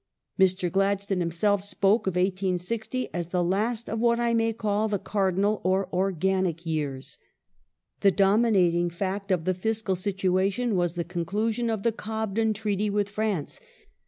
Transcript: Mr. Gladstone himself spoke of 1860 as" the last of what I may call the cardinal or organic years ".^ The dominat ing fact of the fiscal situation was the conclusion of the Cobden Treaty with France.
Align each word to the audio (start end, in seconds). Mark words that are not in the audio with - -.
Mr. 0.39 0.71
Gladstone 0.71 1.19
himself 1.19 1.61
spoke 1.61 2.07
of 2.07 2.15
1860 2.15 3.13
as" 3.13 3.27
the 3.27 3.43
last 3.43 3.87
of 3.87 3.99
what 3.99 4.19
I 4.19 4.33
may 4.33 4.51
call 4.51 4.87
the 4.87 4.97
cardinal 4.97 5.61
or 5.63 5.87
organic 5.93 6.65
years 6.65 7.19
".^ 7.21 7.23
The 7.99 8.09
dominat 8.11 8.73
ing 8.73 8.89
fact 8.89 9.29
of 9.29 9.45
the 9.45 9.53
fiscal 9.53 9.95
situation 9.95 10.75
was 10.75 10.95
the 10.95 11.03
conclusion 11.03 11.69
of 11.69 11.83
the 11.83 11.91
Cobden 11.91 12.51
Treaty 12.53 12.89
with 12.89 13.09
France. 13.09 13.59